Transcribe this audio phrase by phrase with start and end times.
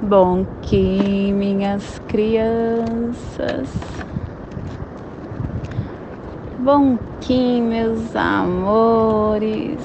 [0.00, 3.68] Bom que minhas crianças,
[6.56, 9.80] bom que meus amores,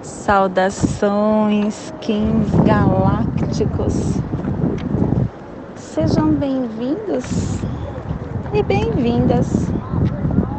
[0.00, 3.94] saudações, kings galácticos,
[5.74, 7.24] sejam bem-vindos
[8.54, 9.72] e bem-vindas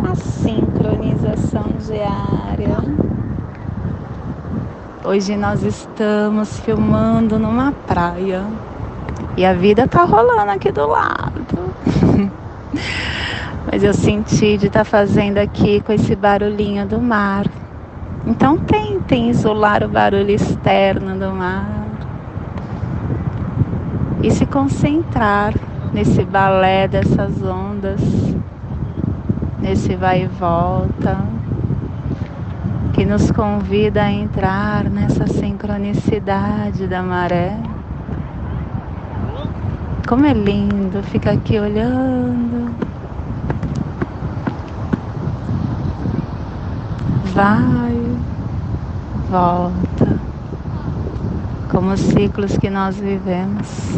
[0.03, 2.98] à sincronização diária
[5.01, 8.43] Hoje nós estamos filmando numa praia
[9.37, 11.73] e a vida tá rolando aqui do lado.
[13.71, 17.45] Mas eu senti de estar tá fazendo aqui com esse barulhinho do mar.
[18.27, 21.87] Então tentem isolar o barulho externo do mar
[24.21, 25.53] e se concentrar
[25.93, 28.01] nesse balé dessas ondas,
[29.61, 31.38] nesse vai e volta
[32.99, 37.55] que nos convida a entrar nessa sincronicidade da maré.
[40.05, 42.75] Como é lindo ficar aqui olhando.
[47.33, 48.17] Vai,
[49.29, 50.19] volta,
[51.71, 53.97] como os ciclos que nós vivemos.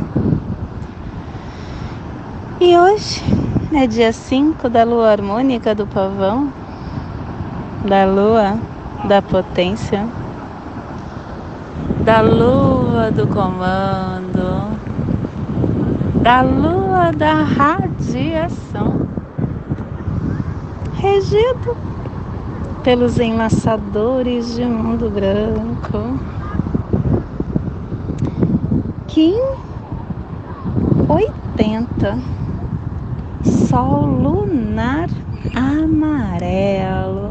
[2.60, 3.24] E hoje
[3.74, 6.54] é dia 5 da lua harmônica do pavão,
[7.84, 8.60] da lua
[9.06, 10.08] da potência,
[12.06, 14.78] da lua do comando,
[16.22, 19.08] da lua da radiação,
[20.94, 21.76] regido
[22.84, 26.20] pelos enlaçadores de mundo branco.
[29.08, 29.36] Kim
[31.10, 32.18] 80
[33.44, 35.10] Sol lunar
[35.56, 37.31] amarelo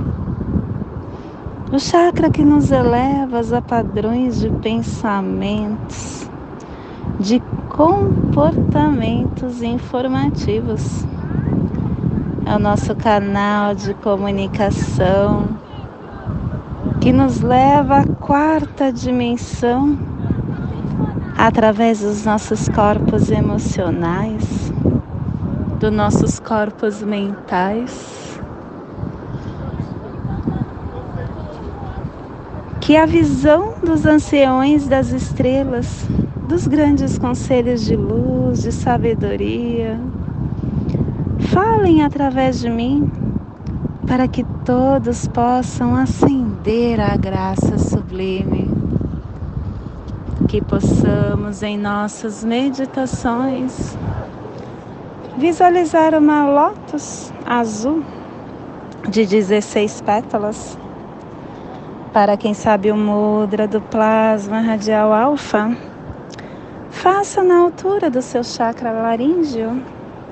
[1.71, 6.29] o chakra que nos eleva a padrões de pensamentos,
[7.17, 11.05] de comportamentos informativos.
[12.45, 15.47] É o nosso canal de comunicação
[16.99, 19.97] que nos leva à quarta dimensão
[21.37, 24.73] através dos nossos corpos emocionais,
[25.79, 28.20] dos nossos corpos mentais
[32.81, 36.07] que a visão dos anciões das estrelas,
[36.49, 39.99] dos grandes conselhos de luz, de sabedoria,
[41.53, 43.09] falem através de mim,
[44.07, 48.69] para que todos possam ascender à graça sublime.
[50.49, 53.95] Que possamos em nossas meditações
[55.37, 58.03] visualizar uma lótus azul
[59.07, 60.77] de 16 pétalas
[62.13, 65.75] para quem sabe o mudra do plasma radial alfa,
[66.89, 69.81] faça na altura do seu chakra laríngeo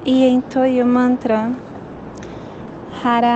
[0.06, 1.52] e entoie o mantra
[3.02, 3.30] Hara.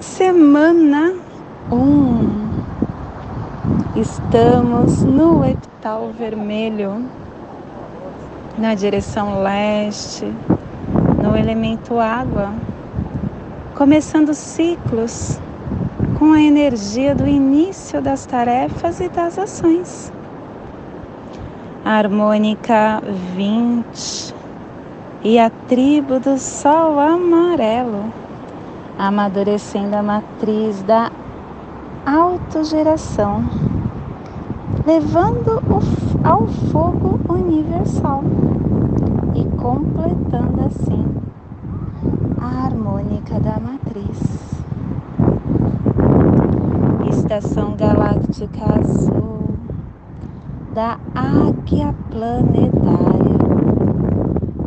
[0.00, 1.12] Semana
[1.70, 1.74] 1.
[1.74, 2.62] Um.
[3.94, 7.04] Estamos no epital vermelho,
[8.56, 10.32] na direção leste
[11.32, 12.52] no elemento água,
[13.74, 15.40] começando ciclos
[16.18, 20.12] com a energia do início das tarefas e das ações.
[21.86, 23.02] harmônica
[23.34, 24.34] 20
[25.24, 28.12] e a tribo do sol amarelo,
[28.98, 31.10] amadurecendo a matriz da
[32.04, 33.42] autogeração,
[34.84, 35.62] levando
[36.22, 38.22] ao fogo universal
[39.34, 41.21] e completando assim
[42.42, 44.20] a harmônica da matriz.
[47.08, 49.54] Estação galáctica azul
[50.74, 53.38] da águia planetária,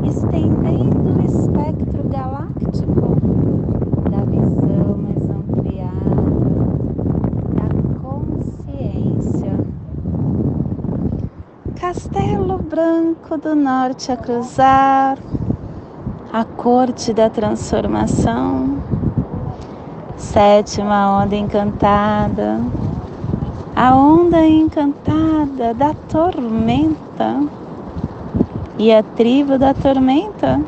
[0.05, 3.17] estendendo o espectro galáctico
[4.09, 6.15] da visão mais ampliada
[7.55, 7.67] da
[7.99, 9.51] consciência.
[11.75, 15.17] Castelo Branco do Norte a cruzar
[16.35, 18.77] a corte da transformação,
[20.17, 22.59] Sétima onda encantada,
[23.73, 27.41] a onda encantada da tormenta.
[28.77, 30.59] E a tribo da tormenta,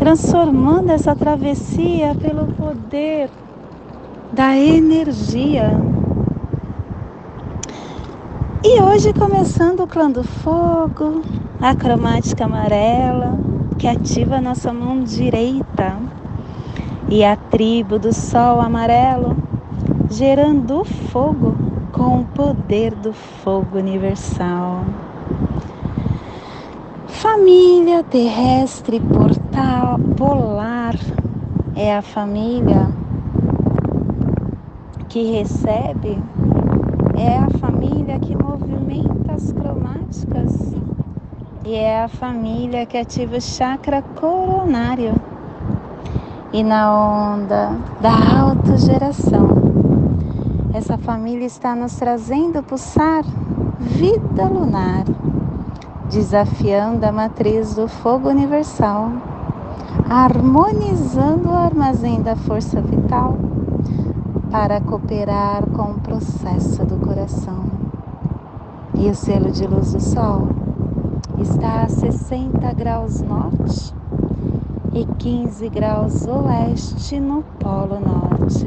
[0.00, 3.30] transformando essa travessia pelo poder
[4.32, 5.70] da energia.
[8.64, 11.22] E hoje começando o clã do fogo,
[11.60, 15.98] a cromática amarela, que ativa a nossa mão direita,
[17.08, 19.36] e a tribo do sol amarelo,
[20.10, 21.54] gerando fogo
[21.92, 24.84] com o poder do fogo universal.
[27.06, 30.96] Família terrestre portal, polar
[31.74, 32.88] é a família
[35.08, 36.18] que recebe,
[37.16, 40.74] é a família que movimenta as cromáticas
[41.66, 45.14] e é a família que ativa o chakra coronário.
[46.52, 49.48] E na onda da autogeração,
[50.72, 53.24] essa família está nos trazendo pulsar
[53.80, 55.04] vida lunar
[56.08, 59.10] desafiando a matriz do fogo universal,
[60.08, 63.36] harmonizando o armazém da força vital
[64.52, 67.64] para cooperar com o processo do coração.
[68.94, 70.65] E o selo de luz do Sol
[71.42, 73.94] está a 60 graus norte
[74.94, 78.66] e 15 graus oeste no Polo Norte.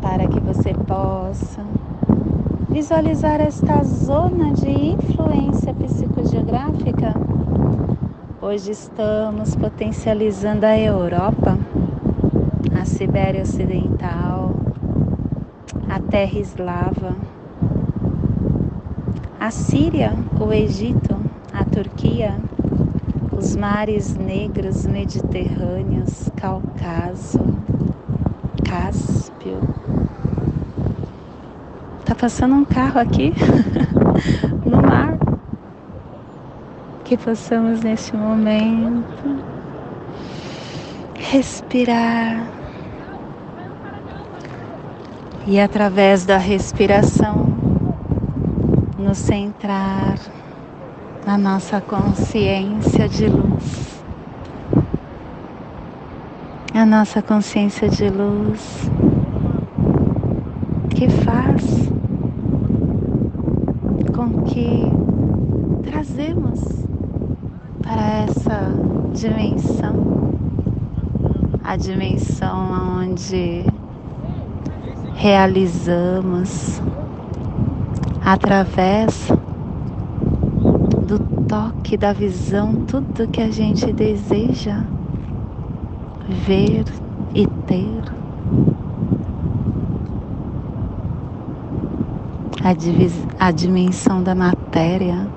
[0.00, 1.64] Para que você possa
[2.68, 7.14] visualizar esta zona de influência psicogeográfica,
[8.42, 11.58] hoje estamos potencializando a Europa,
[12.78, 14.54] a Sibéria Ocidental,
[15.88, 17.16] a Terra Eslava,
[19.38, 21.20] a Síria, o Egito,
[21.52, 22.36] a Turquia,
[23.32, 27.40] os mares negros mediterrâneos, Cáucaso,
[28.64, 29.60] Cáspio,
[32.06, 33.34] Tá passando um carro aqui
[34.64, 35.18] no mar.
[37.04, 39.44] Que possamos neste momento
[41.18, 42.46] respirar
[45.46, 47.55] e através da respiração
[48.98, 50.18] nos centrar
[51.26, 54.02] na nossa consciência de luz.
[56.74, 58.90] A nossa consciência de luz
[60.94, 61.90] que faz
[64.14, 64.82] com que
[65.90, 66.60] trazemos
[67.82, 68.72] para essa
[69.12, 70.38] dimensão,
[71.62, 73.64] a dimensão onde
[75.14, 76.80] realizamos
[78.26, 79.28] através
[81.06, 84.82] do toque da visão tudo que a gente deseja
[86.44, 86.84] ver
[87.32, 88.02] e ter.
[92.66, 95.28] a, a dimensão da matéria.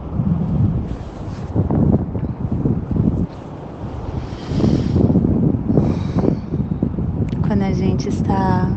[7.45, 8.71] Quando a gente está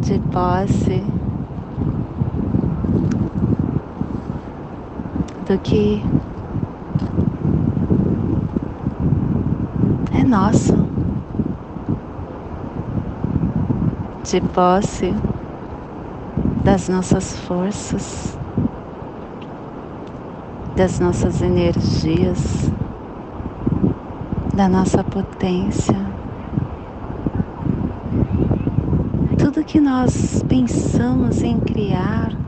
[0.00, 1.19] de posse
[5.50, 6.00] do que
[10.12, 10.76] é nosso,
[14.22, 15.12] de posse
[16.62, 18.38] das nossas forças,
[20.76, 22.70] das nossas energias,
[24.54, 25.96] da nossa potência.
[29.36, 32.39] Tudo que nós pensamos em criar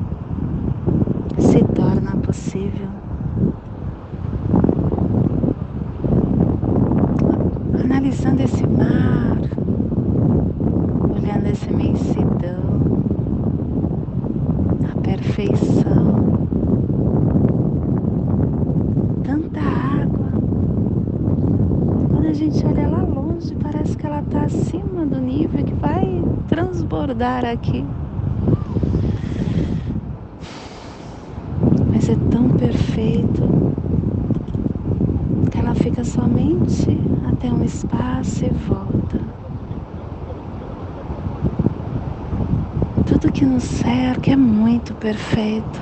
[2.52, 2.88] possível.
[7.82, 9.38] Analisando esse mar,
[11.10, 12.92] olhando essa imensidão
[15.02, 16.12] perfeição.
[19.24, 20.28] Tanta água.
[22.10, 26.22] Quando a gente olha lá longe, parece que ela está acima do nível que vai
[26.48, 27.84] transbordar aqui.
[32.02, 33.42] Mas é tão perfeito
[35.50, 36.98] que ela fica somente
[37.30, 39.20] até um espaço e volta.
[43.22, 45.80] tudo que nos cerca é muito perfeito.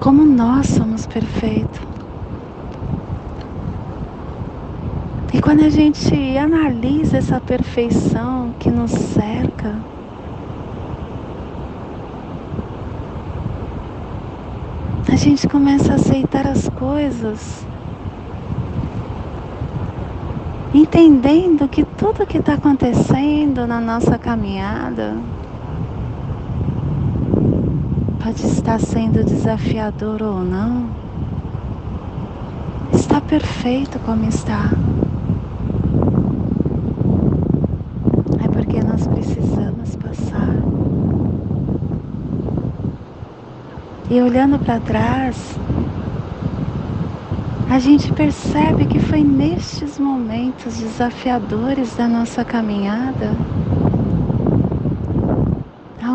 [0.00, 1.80] Como nós somos perfeitos.
[5.32, 9.80] E quando a gente analisa essa perfeição que nos cerca,
[15.14, 17.64] a gente começa a aceitar as coisas
[20.74, 25.16] entendendo que tudo que está acontecendo na nossa caminhada
[28.24, 30.88] pode estar sendo desafiador ou não,
[32.92, 34.72] está perfeito como está.
[38.42, 40.54] É porque nós precisamos passar.
[44.14, 45.58] E olhando para trás,
[47.68, 53.32] a gente percebe que foi nestes momentos desafiadores da nossa caminhada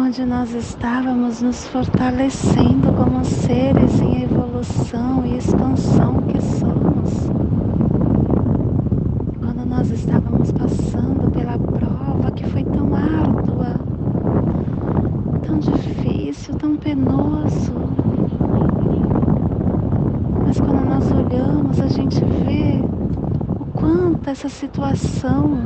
[0.10, 7.30] onde nós estávamos nos fortalecendo como seres em evolução e expansão que somos.
[9.40, 13.76] Quando nós estávamos passando pela prova que foi tão árdua,
[15.46, 17.90] tão difícil, tão penoso,
[20.50, 22.82] mas quando nós olhamos, a gente vê
[23.60, 23.66] o
[24.30, 25.60] quanto essa situação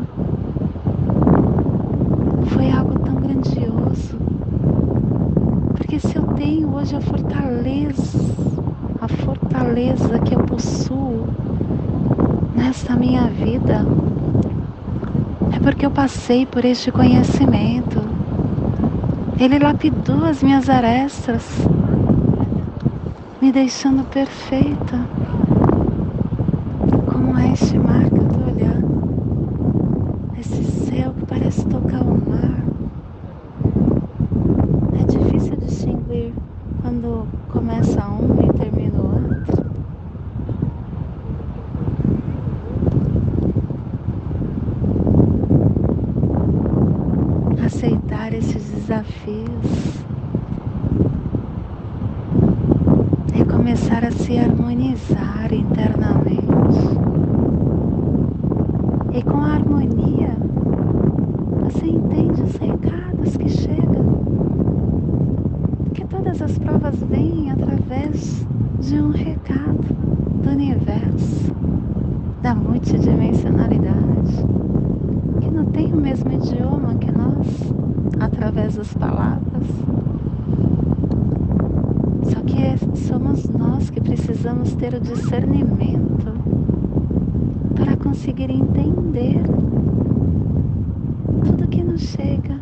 [2.47, 4.17] foi algo tão grandioso.
[5.75, 8.19] Porque se eu tenho hoje a fortaleza,
[9.01, 11.27] a fortaleza que eu possuo
[12.55, 13.85] nesta minha vida,
[15.53, 18.01] é porque eu passei por este conhecimento.
[19.39, 21.43] Ele lapidou as minhas arestas
[23.41, 25.05] me deixando perfeita,
[27.11, 30.63] como este mar que eu estou olhando, esse
[31.63, 32.63] tocar o mar.
[34.99, 36.33] É difícil distinguir
[36.81, 39.63] quando começa um e termina o outro.
[47.65, 50.03] Aceitar esses desafios
[53.63, 56.79] começar a se harmonizar internamente.
[59.13, 60.35] E com a harmonia,
[61.61, 64.03] você entende os recados que chegam.
[65.93, 68.45] Que todas as provas vêm através
[68.79, 69.87] de um recado
[70.43, 71.55] do universo,
[72.41, 74.45] da multidimensionalidade,
[75.39, 77.47] que não tem o mesmo idioma que nós,
[78.19, 79.63] através das palavras
[82.95, 86.33] somos nós que precisamos ter o discernimento
[87.75, 89.41] para conseguir entender
[91.45, 92.59] tudo que nos chega.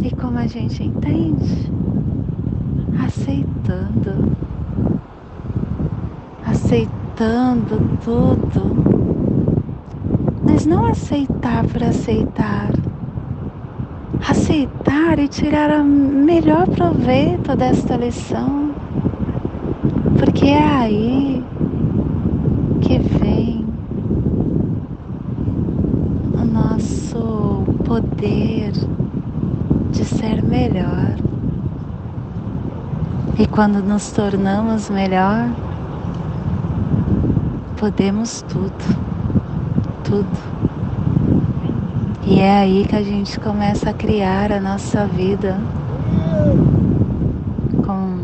[0.00, 1.70] E como a gente entende?
[2.98, 4.36] Aceitando.
[6.46, 8.87] Aceitando tudo.
[10.58, 12.70] Mas não aceitar por aceitar
[14.28, 18.72] aceitar e tirar o melhor proveito desta lição,
[20.18, 21.44] porque é aí
[22.80, 23.64] que vem
[26.34, 28.72] o nosso poder
[29.92, 31.14] de ser melhor.
[33.38, 35.48] E quando nos tornamos melhor,
[37.76, 38.72] podemos tudo,
[40.02, 40.47] tudo.
[42.30, 45.58] E é aí que a gente começa a criar a nossa vida
[47.86, 48.18] com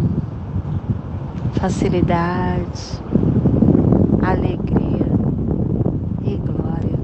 [1.54, 3.00] facilidade,
[4.22, 5.06] alegria
[6.22, 6.98] e glória.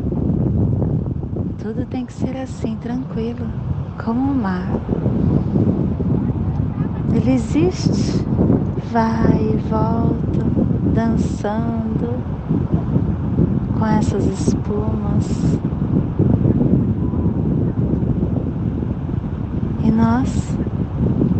[1.62, 3.46] Tudo tem que ser assim, tranquilo,
[4.04, 4.68] como o mar.
[7.14, 8.22] Ele existe,
[8.92, 10.44] vai e volta,
[10.92, 12.22] dançando
[13.78, 15.69] com essas espumas
[20.00, 20.56] nós,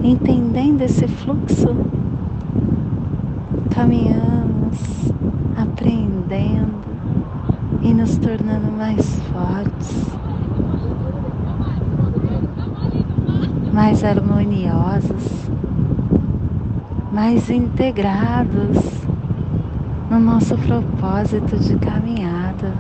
[0.02, 1.74] entendendo esse fluxo,
[3.70, 5.10] caminhamos,
[5.56, 6.78] aprendendo
[7.80, 10.04] e nos tornando mais fortes,
[13.72, 15.48] mais harmoniosos,
[17.10, 18.78] mais integrados
[20.10, 22.74] no nosso propósito de caminhada.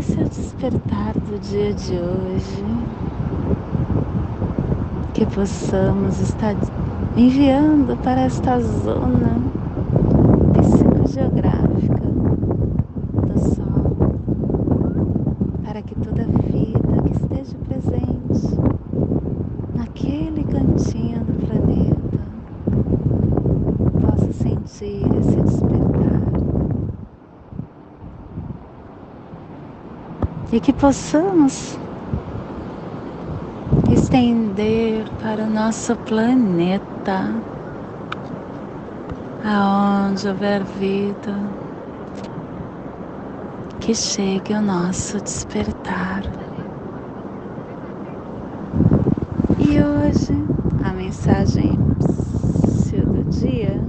[0.00, 0.28] esse é o
[0.60, 2.62] despertar do dia de hoje.
[5.14, 6.54] Que possamos estar
[7.16, 9.40] enviando para esta zona
[10.52, 12.04] psicogeográfica
[13.26, 14.12] do Sol,
[15.64, 18.54] para que toda vida que esteja presente
[19.74, 22.20] naquele cantinho do planeta
[24.00, 25.80] possa sentir esse despertar.
[30.52, 31.78] E que possamos
[33.92, 37.32] estender para o nosso planeta,
[39.44, 41.38] aonde houver vida,
[43.78, 46.22] que chegue o nosso despertar.
[49.58, 50.34] E hoje
[50.84, 51.78] a mensagem
[53.06, 53.80] do dia: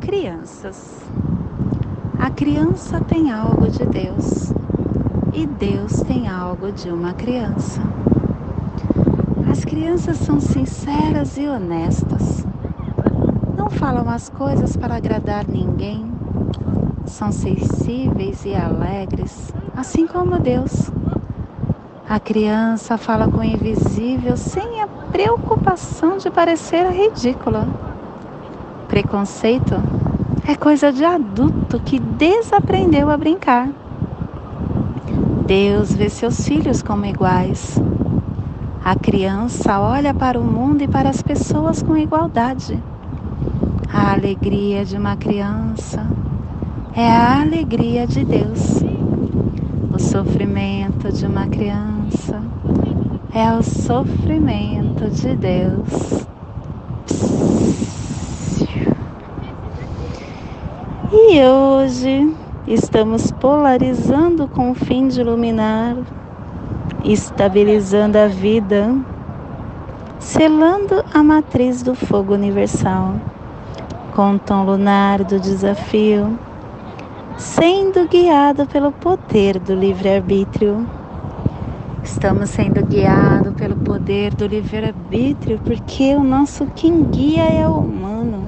[0.00, 1.02] crianças.
[2.28, 4.52] A criança tem algo de Deus
[5.32, 7.80] e Deus tem algo de uma criança.
[9.50, 12.44] As crianças são sinceras e honestas.
[13.56, 16.04] Não falam as coisas para agradar ninguém.
[17.06, 20.90] São sensíveis e alegres, assim como Deus.
[22.06, 27.66] A criança fala com o invisível sem a preocupação de parecer ridícula.
[28.86, 29.76] Preconceito
[30.48, 33.68] é coisa de adulto que desaprendeu a brincar.
[35.46, 37.78] Deus vê seus filhos como iguais.
[38.82, 42.82] A criança olha para o mundo e para as pessoas com igualdade.
[43.92, 46.06] A alegria de uma criança
[46.94, 48.82] é a alegria de Deus.
[49.92, 52.42] O sofrimento de uma criança
[53.34, 56.27] é o sofrimento de Deus.
[61.10, 62.36] E hoje
[62.66, 65.96] estamos polarizando com o fim de iluminar,
[67.02, 68.94] estabilizando a vida,
[70.18, 73.14] selando a matriz do fogo universal,
[74.14, 76.38] com o tom lunar do desafio,
[77.38, 80.86] sendo guiado pelo poder do livre-arbítrio.
[82.04, 88.47] Estamos sendo guiados pelo poder do livre-arbítrio porque o nosso quem guia é o humano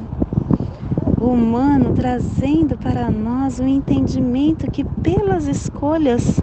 [1.21, 6.41] humano trazendo para nós o entendimento que pelas escolhas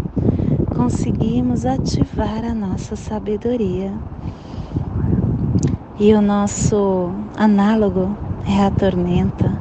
[0.76, 3.92] conseguimos ativar a nossa sabedoria.
[6.00, 8.16] E o nosso análogo
[8.48, 9.60] é a tormenta,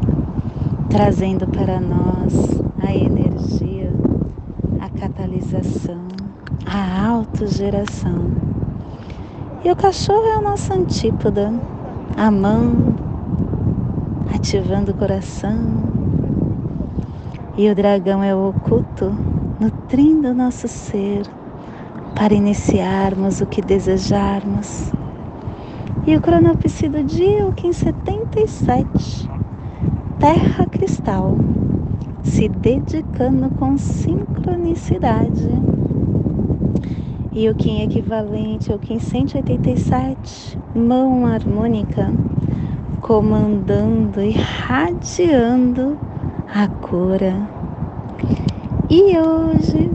[0.91, 3.91] trazendo para nós a energia,
[4.81, 6.03] a catalisação,
[6.67, 8.31] a autogeração.
[9.65, 11.53] E o cachorro é o nosso antípoda,
[12.19, 13.06] a mão
[14.47, 15.59] ativando o coração.
[17.59, 19.13] E o dragão é o oculto,
[19.59, 21.27] nutrindo o nosso ser
[22.15, 24.93] para iniciarmos o que desejarmos.
[26.07, 29.29] E o cronopse do dia, o Kim 77,
[30.21, 31.37] terra cristal,
[32.23, 35.51] se dedicando com sincronicidade.
[37.33, 42.13] E o Kim equivalente, o Kim 187, mão harmônica,
[43.07, 45.97] comandando e radiando
[46.53, 47.49] a cura.
[48.91, 49.89] E hoje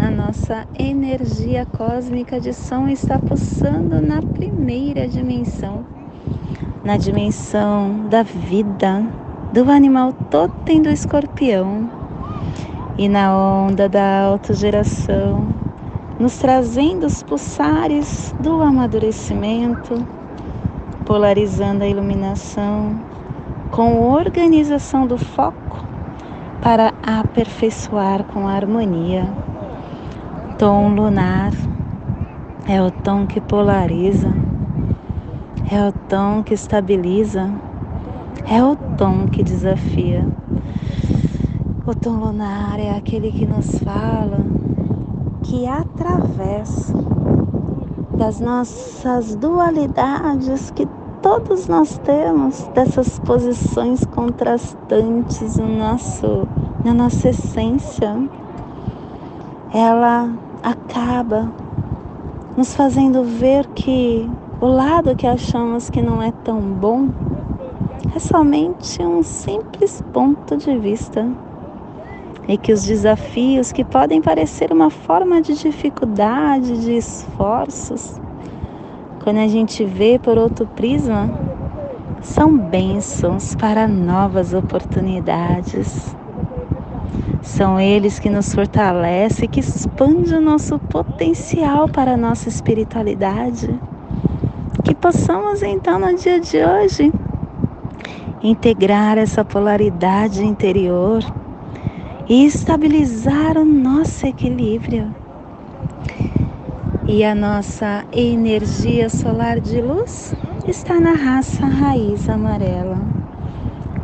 [0.00, 5.84] a nossa energia cósmica de som está pulsando na primeira dimensão,
[6.82, 9.04] na dimensão da vida,
[9.52, 11.90] do animal totem do escorpião
[12.96, 15.46] e na onda da autogeração,
[16.18, 20.23] nos trazendo os pulsares do amadurecimento
[21.04, 23.00] polarizando a iluminação
[23.70, 25.84] com organização do foco
[26.62, 29.28] para aperfeiçoar com harmonia.
[30.58, 31.52] Tom lunar
[32.66, 34.32] é o tom que polariza,
[35.70, 37.50] é o tom que estabiliza,
[38.48, 40.26] é o tom que desafia.
[41.86, 44.38] O tom lunar é aquele que nos fala
[45.42, 46.94] que através
[48.24, 50.86] das nossas dualidades que
[51.20, 56.48] todos nós temos, dessas posições contrastantes no nosso,
[56.82, 58.16] na nossa essência,
[59.74, 60.32] ela
[60.62, 61.52] acaba
[62.56, 64.26] nos fazendo ver que
[64.58, 67.10] o lado que achamos que não é tão bom
[68.16, 71.30] é somente um simples ponto de vista
[72.48, 78.20] e que os desafios que podem parecer uma forma de dificuldade, de esforços,
[79.22, 81.30] quando a gente vê por outro prisma,
[82.20, 86.14] são bênçãos para novas oportunidades.
[87.40, 93.78] São eles que nos fortalecem, que expandem o nosso potencial para a nossa espiritualidade.
[94.82, 97.12] Que possamos então no dia de hoje
[98.42, 101.22] integrar essa polaridade interior
[102.28, 105.14] e estabilizar o nosso equilíbrio.
[107.06, 110.34] E a nossa energia solar de luz
[110.66, 112.98] está na raça raiz amarela,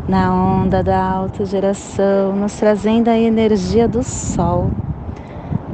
[0.07, 4.71] na onda da autogeração, nos trazendo a energia do sol,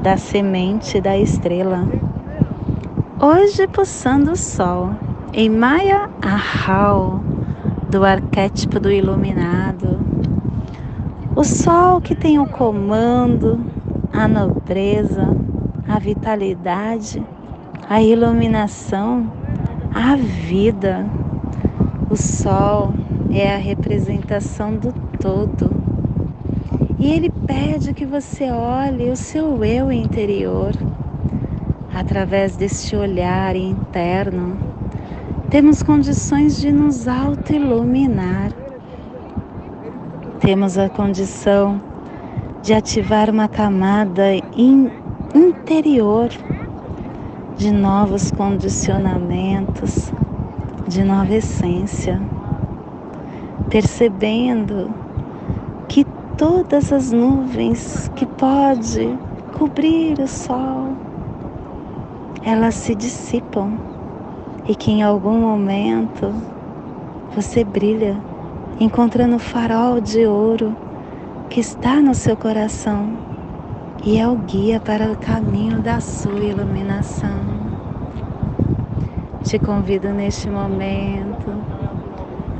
[0.03, 1.85] da semente da estrela.
[3.21, 4.91] Hoje pulsando o sol
[5.33, 7.21] em Maya Ahau,
[7.91, 9.96] do arquétipo do iluminado.
[11.47, 13.65] O sol que tem o comando,
[14.13, 15.29] a nobreza,
[15.87, 17.25] a vitalidade,
[17.89, 19.31] a iluminação,
[19.95, 21.07] a vida.
[22.11, 22.93] O sol
[23.31, 25.71] é a representação do todo.
[26.99, 30.73] E ele pede que você olhe o seu eu interior.
[31.95, 34.59] Através deste olhar interno,
[35.49, 38.66] temos condições de nos auto-iluminar.
[40.47, 41.83] Temos a condição
[42.63, 44.93] de ativar uma camada in
[45.35, 46.31] interior
[47.57, 50.13] de novos condicionamentos,
[50.87, 52.23] de nova essência,
[53.69, 54.95] percebendo
[55.89, 56.05] que
[56.37, 59.19] todas as nuvens que pode
[59.53, 60.97] cobrir o sol,
[62.45, 63.81] elas se dissipam
[64.69, 66.33] e que em algum momento
[67.35, 68.23] você brilha
[68.79, 70.77] encontrando o farol de ouro
[71.49, 73.17] que está no seu coração
[74.05, 77.41] e é o guia para o caminho da sua iluminação.
[79.43, 81.53] Te convido neste momento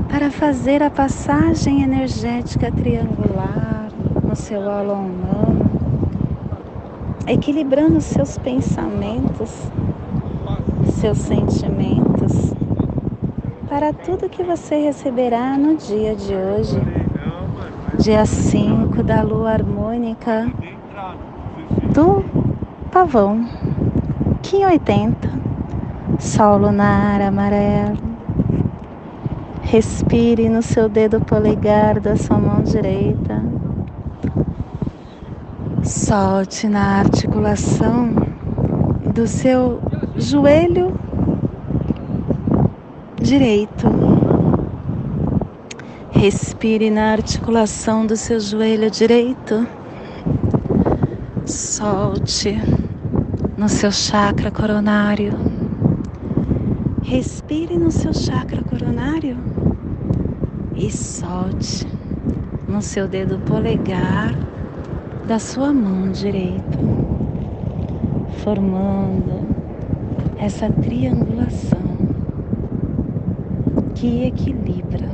[0.09, 3.89] para fazer a passagem energética triangular
[4.23, 5.69] no seu aula humano,
[7.27, 9.51] equilibrando seus pensamentos,
[10.99, 12.06] seus sentimentos,
[13.77, 16.81] para tudo que você receberá no dia de hoje,
[17.99, 20.51] dia 5 da lua harmônica
[21.93, 22.25] do
[22.91, 23.47] pavão,
[24.41, 25.29] Kim 80,
[26.17, 27.99] sol lunar amarelo.
[29.61, 33.43] Respire no seu dedo polegar da sua mão direita.
[35.83, 38.09] Solte na articulação
[39.13, 39.79] do seu
[40.15, 40.99] joelho
[43.27, 43.87] direito.
[46.11, 49.67] Respire na articulação do seu joelho direito
[51.45, 52.57] solte
[53.57, 55.33] no seu chakra coronário.
[57.03, 59.37] Respire no seu chakra coronário
[60.73, 61.85] e solte
[62.65, 64.33] no seu dedo polegar
[65.27, 66.79] da sua mão direita,
[68.41, 69.45] formando
[70.39, 71.86] essa triangulação
[73.99, 75.09] que equilibra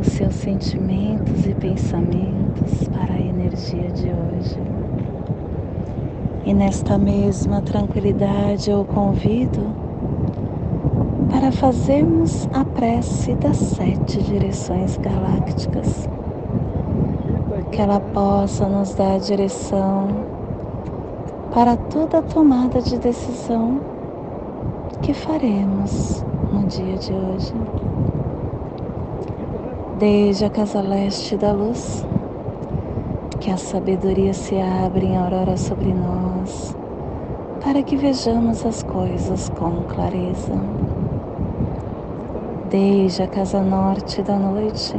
[0.00, 4.60] os seus sentimentos e pensamentos para a energia de hoje.
[6.44, 9.60] E nesta mesma tranquilidade eu convido
[11.28, 16.08] para fazermos a prece das sete direções galácticas.
[17.72, 20.06] Que ela possa nos dar direção
[21.52, 23.80] para toda tomada de decisão
[25.02, 27.54] que faremos no dia de hoje
[30.00, 32.06] desde a casa leste da luz,
[33.38, 36.74] que a sabedoria se abre em aurora sobre nós,
[37.62, 40.54] para que vejamos as coisas com clareza.
[42.70, 44.94] Desde a casa norte da noite,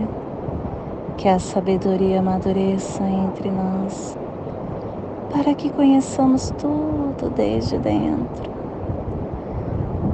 [1.17, 4.15] que a sabedoria amadureça entre nós,
[5.31, 8.60] para que conheçamos tudo desde dentro.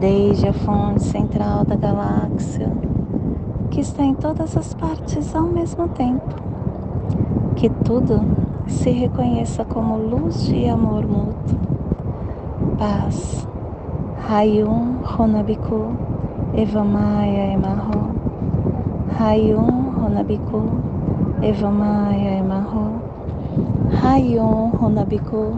[0.00, 2.70] desde a fonte central da galáxia
[3.70, 6.34] que está em todas as partes ao mesmo tempo.
[7.56, 8.20] Que tudo
[8.66, 11.58] se reconheça como luz de amor mútuo.
[12.78, 13.46] Paz.
[14.28, 15.96] Hayum Honabiku
[16.54, 18.14] Evamaya Emarro.
[19.18, 20.62] Hayum Honabiku
[21.42, 23.00] Evamaya Emarro.
[24.02, 25.56] Hayum Honabiku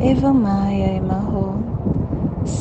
[0.00, 1.53] Evamaya Emarro.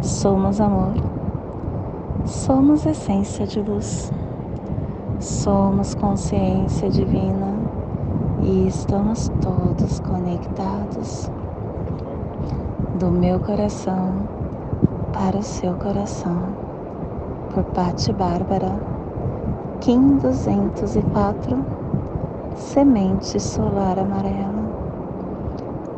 [0.00, 0.94] Somos amor.
[2.24, 4.12] Somos essência de luz.
[5.18, 7.52] Somos consciência divina
[8.40, 11.28] e estamos todos conectados.
[13.00, 14.12] Do meu coração
[15.12, 16.42] para o seu coração.
[17.52, 18.78] Por Patti Bárbara,
[19.80, 21.64] Kim 204,
[22.54, 24.68] Semente Solar Amarela.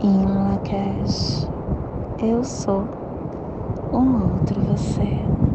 [0.03, 1.51] Em Lakesh,
[2.23, 3.00] eu sou
[3.93, 5.50] um outro você.